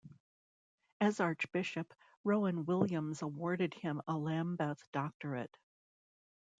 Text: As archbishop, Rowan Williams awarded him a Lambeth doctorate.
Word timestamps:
As 0.99 1.19
archbishop, 1.19 1.93
Rowan 2.23 2.65
Williams 2.65 3.21
awarded 3.21 3.75
him 3.75 4.01
a 4.07 4.17
Lambeth 4.17 4.83
doctorate. 4.91 5.55